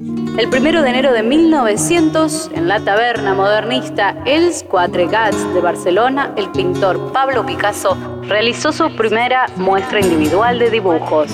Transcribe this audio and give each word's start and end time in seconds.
El 0.00 0.48
primero 0.48 0.82
de 0.82 0.90
enero 0.90 1.12
de 1.12 1.24
1900, 1.24 2.50
en 2.54 2.68
la 2.68 2.78
taberna 2.78 3.34
modernista 3.34 4.16
Els 4.26 4.62
Quatre 4.62 5.08
Gats 5.08 5.52
de 5.52 5.60
Barcelona, 5.60 6.32
el 6.36 6.52
pintor 6.52 7.12
Pablo 7.12 7.44
Picasso 7.44 7.96
realizó 8.22 8.70
su 8.70 8.94
primera 8.94 9.46
muestra 9.56 9.98
individual 9.98 10.60
de 10.60 10.70
dibujos. 10.70 11.32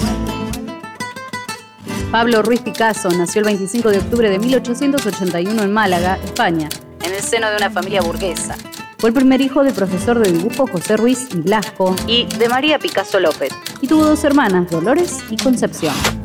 Pablo 2.11 2.41
Ruiz 2.41 2.63
Picasso 2.63 3.11
nació 3.11 3.41
el 3.41 3.47
25 3.49 3.91
de 3.91 3.99
octubre 3.99 4.31
de 4.31 4.39
1881 4.39 5.63
en 5.63 5.73
Málaga, 5.73 6.19
España, 6.25 6.71
en 7.03 7.13
el 7.13 7.21
seno 7.21 7.51
de 7.51 7.57
una 7.57 7.69
familia 7.69 8.01
burguesa. 8.01 8.57
Fue 8.97 9.11
el 9.11 9.15
primer 9.15 9.43
hijo 9.43 9.63
del 9.63 9.75
profesor 9.75 10.19
de 10.19 10.33
dibujo 10.33 10.67
José 10.67 10.97
Ruiz 10.97 11.29
y 11.35 11.41
Blasco 11.41 11.95
y 12.07 12.25
de 12.39 12.49
María 12.49 12.79
Picasso 12.79 13.21
López, 13.21 13.53
y 13.83 13.89
tuvo 13.89 14.07
dos 14.07 14.25
hermanas, 14.25 14.71
Dolores 14.71 15.23
y 15.29 15.37
Concepción. 15.37 16.24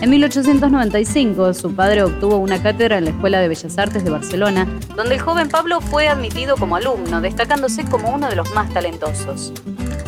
En 0.00 0.08
1895, 0.08 1.52
su 1.52 1.74
padre 1.74 2.02
obtuvo 2.02 2.38
una 2.38 2.62
cátedra 2.62 2.96
en 2.96 3.04
la 3.04 3.10
Escuela 3.10 3.38
de 3.38 3.48
Bellas 3.48 3.76
Artes 3.76 4.02
de 4.02 4.08
Barcelona, 4.08 4.66
donde 4.96 5.16
el 5.16 5.20
joven 5.20 5.50
Pablo 5.50 5.82
fue 5.82 6.08
admitido 6.08 6.56
como 6.56 6.76
alumno, 6.76 7.20
destacándose 7.20 7.84
como 7.84 8.08
uno 8.08 8.30
de 8.30 8.36
los 8.36 8.50
más 8.54 8.72
talentosos. 8.72 9.52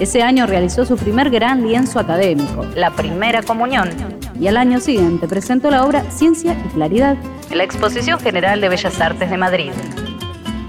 Ese 0.00 0.22
año 0.22 0.46
realizó 0.46 0.86
su 0.86 0.96
primer 0.96 1.28
gran 1.28 1.66
lienzo 1.66 1.98
académico, 1.98 2.64
la 2.74 2.90
Primera 2.92 3.42
Comunión, 3.42 3.90
y 4.40 4.46
al 4.46 4.56
año 4.56 4.80
siguiente 4.80 5.28
presentó 5.28 5.70
la 5.70 5.84
obra 5.84 6.10
Ciencia 6.10 6.56
y 6.64 6.68
Claridad 6.70 7.18
en 7.50 7.58
la 7.58 7.64
Exposición 7.64 8.18
General 8.18 8.62
de 8.62 8.70
Bellas 8.70 8.98
Artes 8.98 9.28
de 9.28 9.36
Madrid. 9.36 9.72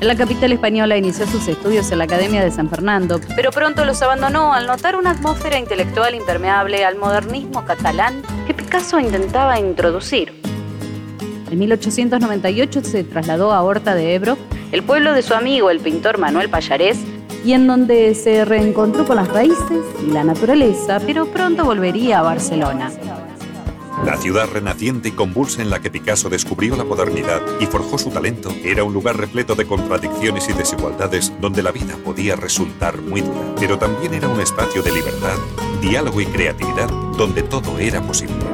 En 0.02 0.08
la 0.10 0.18
capital 0.18 0.52
española 0.52 0.98
inició 0.98 1.26
sus 1.28 1.48
estudios 1.48 1.90
en 1.94 2.00
la 2.00 2.04
Academia 2.04 2.44
de 2.44 2.52
San 2.52 2.70
Fernando, 2.70 3.22
pero 3.38 3.52
pronto 3.52 3.86
los 3.86 4.02
abandonó 4.02 4.54
al 4.54 4.68
notar 4.68 4.98
una 4.98 5.12
atmósfera 5.12 5.58
intelectual 5.58 6.14
impermeable 6.14 6.84
al 6.84 6.98
modernismo 6.98 7.64
catalán 7.64 8.22
Picasso 8.74 9.00
intentaba 9.00 9.60
introducir. 9.60 10.34
En 11.52 11.60
1898 11.60 12.84
se 12.84 13.04
trasladó 13.04 13.52
a 13.52 13.62
Horta 13.62 13.94
de 13.94 14.16
Ebro, 14.16 14.36
el 14.72 14.82
pueblo 14.82 15.14
de 15.14 15.22
su 15.22 15.36
amigo 15.36 15.70
el 15.70 15.80
pintor 15.80 16.18
Manuel 16.18 16.50
Payarés, 16.50 16.98
y 17.46 17.54
en 17.54 17.68
donde 17.68 18.16
se 18.16 18.46
reencontró 18.46 19.06
con 19.06 19.18
las 19.18 19.28
raíces 19.28 19.84
y 20.02 20.10
la 20.10 20.24
naturaleza, 20.24 21.00
pero 21.06 21.28
pronto 21.28 21.66
volvería 21.66 22.18
a 22.18 22.22
Barcelona. 22.24 22.92
La 24.04 24.18
ciudad 24.18 24.50
renaciente 24.52 25.10
y 25.10 25.12
convulsa 25.12 25.62
en 25.62 25.70
la 25.70 25.80
que 25.80 25.92
Picasso 25.92 26.28
descubrió 26.30 26.76
la 26.76 26.84
modernidad 26.84 27.44
y 27.60 27.68
forjó 27.68 28.00
su 28.00 28.10
talento 28.10 28.52
era 28.64 28.84
un 28.84 28.92
lugar 28.92 29.18
repleto 29.18 29.54
de 29.54 29.68
contradicciones 29.68 30.50
y 30.50 30.54
desigualdades 30.54 31.32
donde 31.40 31.62
la 31.62 31.72
vida 31.72 31.96
podía 32.04 32.36
resultar 32.36 33.00
muy 33.00 33.22
dura, 33.22 33.54
pero 33.60 33.78
también 33.78 34.16
era 34.16 34.28
un 34.28 34.42
espacio 34.42 34.82
de 34.82 34.92
libertad, 34.92 35.38
diálogo 35.80 36.20
y 36.20 36.26
creatividad 36.26 36.90
donde 37.16 37.44
todo 37.44 37.78
era 37.78 38.02
posible. 38.02 38.53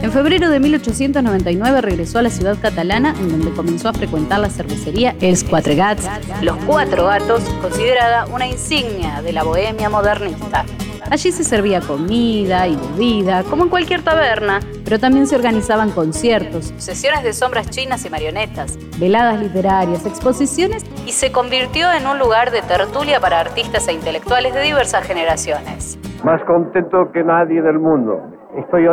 En 0.00 0.12
febrero 0.12 0.48
de 0.48 0.60
1899 0.60 1.80
regresó 1.80 2.20
a 2.20 2.22
la 2.22 2.30
ciudad 2.30 2.56
catalana, 2.62 3.14
en 3.18 3.30
donde 3.30 3.50
comenzó 3.50 3.88
a 3.88 3.92
frecuentar 3.92 4.38
la 4.38 4.48
cervecería 4.48 5.16
Els 5.20 5.42
Quatre 5.42 5.74
Gats, 5.74 6.08
Los 6.40 6.56
Cuatro 6.66 7.06
Gatos, 7.06 7.42
considerada 7.60 8.26
una 8.32 8.46
insignia 8.46 9.20
de 9.22 9.32
la 9.32 9.42
bohemia 9.42 9.90
modernista. 9.90 10.64
Allí 11.10 11.32
se 11.32 11.42
servía 11.42 11.80
comida 11.80 12.68
y 12.68 12.76
bebida, 12.76 13.42
como 13.42 13.64
en 13.64 13.70
cualquier 13.70 14.02
taberna, 14.02 14.60
pero 14.84 15.00
también 15.00 15.26
se 15.26 15.34
organizaban 15.34 15.90
conciertos, 15.90 16.72
sesiones 16.76 17.24
de 17.24 17.32
sombras 17.32 17.68
chinas 17.68 18.04
y 18.04 18.10
marionetas, 18.10 18.78
veladas 19.00 19.40
literarias, 19.40 20.06
exposiciones 20.06 20.84
y 21.06 21.12
se 21.12 21.32
convirtió 21.32 21.90
en 21.92 22.06
un 22.06 22.18
lugar 22.18 22.52
de 22.52 22.62
tertulia 22.62 23.18
para 23.20 23.40
artistas 23.40 23.88
e 23.88 23.94
intelectuales 23.94 24.54
de 24.54 24.62
diversas 24.62 25.06
generaciones. 25.06 25.98
Más 26.22 26.42
contento 26.44 27.10
que 27.12 27.24
nadie 27.24 27.62
del 27.62 27.78
mundo. 27.78 28.20
Estoy 28.56 28.86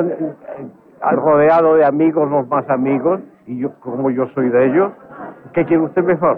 rodeado 1.12 1.76
de 1.76 1.86
amigos, 1.86 2.30
los 2.30 2.48
más 2.48 2.70
amigos, 2.70 3.22
y 3.48 3.60
yo 3.60 3.72
como 3.80 4.10
yo 4.10 4.28
soy 4.34 4.50
de 4.50 4.66
ellos, 4.66 4.92
¿qué 5.54 5.66
quiere 5.66 5.84
usted 5.84 6.04
mejor? 6.04 6.38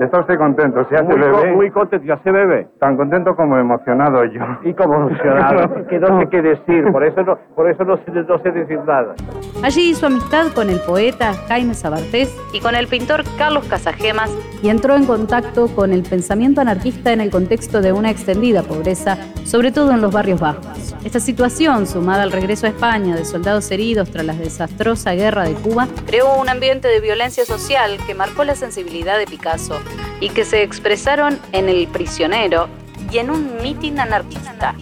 Está 0.00 0.20
usted 0.20 0.38
contento, 0.38 0.82
se 0.88 0.94
hace 0.94 1.04
muy, 1.04 1.18
bebé. 1.18 1.52
Muy 1.52 1.70
contento, 1.70 2.06
ya 2.06 2.16
se 2.22 2.30
bebe. 2.30 2.68
Tan 2.78 2.96
contento 2.96 3.36
como 3.36 3.58
emocionado 3.58 4.24
yo. 4.24 4.40
Y 4.62 4.72
como 4.72 4.94
emocionado, 4.94 5.86
que 5.88 5.98
no 5.98 6.20
sé 6.20 6.28
qué 6.30 6.40
decir, 6.40 6.84
por 6.90 7.04
eso 7.04 7.22
no, 7.22 7.36
por 7.54 7.70
eso 7.70 7.84
no 7.84 7.98
sé, 7.98 8.10
no 8.10 8.38
sé 8.38 8.50
decir 8.50 8.78
nada. 8.86 9.14
Allí 9.62 9.90
hizo 9.90 10.06
amistad 10.06 10.46
con 10.54 10.70
el 10.70 10.80
poeta 10.80 11.34
Jaime 11.48 11.74
Sabartés 11.74 12.34
y 12.54 12.60
con 12.60 12.74
el 12.76 12.86
pintor 12.86 13.24
Carlos 13.36 13.68
Casagemas 13.68 14.34
y 14.62 14.70
entró 14.70 14.96
en 14.96 15.04
contacto 15.04 15.66
con 15.76 15.92
el 15.92 16.02
pensamiento 16.02 16.62
anarquista 16.62 17.12
en 17.12 17.20
el 17.20 17.30
contexto 17.30 17.82
de 17.82 17.92
una 17.92 18.10
extendida 18.10 18.62
pobreza, 18.62 19.16
sobre 19.44 19.70
todo 19.70 19.90
en 19.90 20.00
los 20.00 20.14
barrios 20.14 20.40
bajos. 20.40 20.79
Esta 21.04 21.18
situación, 21.18 21.86
sumada 21.86 22.24
al 22.24 22.30
regreso 22.30 22.66
a 22.66 22.68
España 22.68 23.16
de 23.16 23.24
soldados 23.24 23.70
heridos 23.70 24.10
tras 24.10 24.26
la 24.26 24.34
desastrosa 24.34 25.12
guerra 25.12 25.44
de 25.44 25.54
Cuba, 25.54 25.88
creó 26.04 26.38
un 26.38 26.50
ambiente 26.50 26.88
de 26.88 27.00
violencia 27.00 27.46
social 27.46 27.98
que 28.06 28.14
marcó 28.14 28.44
la 28.44 28.54
sensibilidad 28.54 29.18
de 29.18 29.24
Picasso 29.24 29.80
y 30.20 30.28
que 30.28 30.44
se 30.44 30.62
expresaron 30.62 31.38
en 31.52 31.70
El 31.70 31.88
prisionero 31.88 32.68
y 33.10 33.16
en 33.16 33.30
un 33.30 33.62
mitin 33.62 33.98
anarquista. 33.98 34.74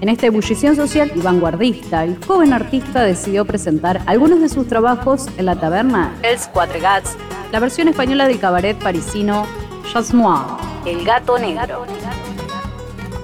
En 0.00 0.08
esta 0.08 0.26
ebullición 0.26 0.74
social 0.74 1.12
y 1.14 1.20
vanguardista, 1.20 2.02
el 2.02 2.18
joven 2.24 2.52
artista 2.52 3.02
decidió 3.02 3.44
presentar 3.44 4.00
algunos 4.06 4.40
de 4.40 4.48
sus 4.48 4.66
trabajos 4.66 5.26
en 5.36 5.46
la 5.46 5.54
taberna 5.54 6.12
Els 6.22 6.48
Quatre 6.48 6.80
Gats, 6.80 7.16
la 7.52 7.60
versión 7.60 7.86
española 7.86 8.26
del 8.26 8.40
cabaret 8.40 8.76
parisino 8.76 9.46
Chasmois, 9.92 10.42
El 10.84 11.04
Gato 11.04 11.38
Negro. 11.38 11.86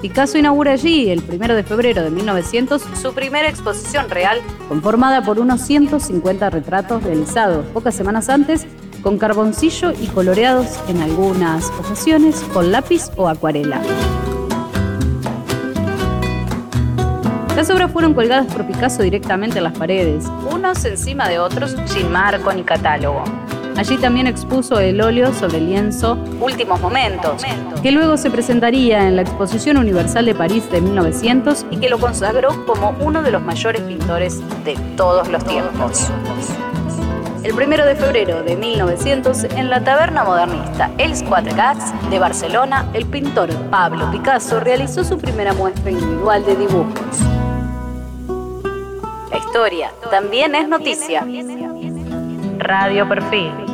Picasso 0.04 0.36
inaugura 0.36 0.72
allí, 0.72 1.08
el 1.08 1.22
1 1.26 1.54
de 1.54 1.62
febrero 1.62 2.02
de 2.02 2.10
1900, 2.10 2.82
su 3.00 3.14
primera 3.14 3.48
exposición 3.48 4.10
real, 4.10 4.38
conformada 4.68 5.24
por 5.24 5.38
unos 5.38 5.62
150 5.62 6.50
retratos 6.50 7.02
realizados 7.02 7.64
pocas 7.68 7.94
semanas 7.94 8.28
antes 8.28 8.66
con 9.02 9.16
carboncillo 9.16 9.92
y 9.92 10.08
coloreados 10.08 10.78
en 10.88 11.00
algunas 11.00 11.70
ocasiones 11.78 12.42
con 12.52 12.70
lápiz 12.70 13.08
o 13.16 13.30
acuarela. 13.30 13.80
Las 17.56 17.70
obras 17.70 17.90
fueron 17.90 18.12
colgadas 18.12 18.52
por 18.52 18.66
Picasso 18.66 19.02
directamente 19.02 19.56
en 19.56 19.64
las 19.64 19.78
paredes, 19.78 20.26
unos 20.52 20.84
encima 20.84 21.30
de 21.30 21.38
otros, 21.38 21.76
sin 21.86 22.12
marco 22.12 22.52
ni 22.52 22.62
catálogo. 22.62 23.24
Allí 23.76 23.96
también 23.98 24.26
expuso 24.26 24.78
el 24.78 25.00
óleo 25.00 25.32
sobre 25.34 25.60
lienzo 25.60 26.16
Últimos 26.40 26.80
Momentos, 26.80 27.42
que 27.82 27.90
luego 27.90 28.16
se 28.16 28.30
presentaría 28.30 29.08
en 29.08 29.16
la 29.16 29.22
Exposición 29.22 29.76
Universal 29.78 30.26
de 30.26 30.34
París 30.34 30.70
de 30.70 30.80
1900 30.80 31.66
y 31.70 31.78
que 31.78 31.88
lo 31.88 31.98
consagró 31.98 32.64
como 32.66 32.94
uno 33.00 33.22
de 33.22 33.32
los 33.32 33.42
mayores 33.42 33.82
pintores 33.82 34.40
de 34.64 34.76
todos 34.96 35.28
los 35.28 35.44
tiempos. 35.44 36.08
El 37.42 37.52
1 37.52 37.84
de 37.84 37.94
febrero 37.96 38.42
de 38.42 38.56
1900, 38.56 39.44
en 39.44 39.68
la 39.68 39.84
taberna 39.84 40.24
modernista 40.24 40.90
Els 40.96 41.22
Quatre 41.22 41.52
de 42.08 42.18
Barcelona, 42.18 42.88
el 42.94 43.04
pintor 43.06 43.52
Pablo 43.70 44.10
Picasso 44.10 44.60
realizó 44.60 45.04
su 45.04 45.18
primera 45.18 45.52
muestra 45.52 45.90
individual 45.90 46.44
de 46.46 46.56
dibujos. 46.56 47.18
La 49.30 49.38
historia 49.38 49.90
también 50.10 50.54
es 50.54 50.68
noticia. 50.68 51.26
Radio 52.64 53.06
Perfil. 53.06 53.73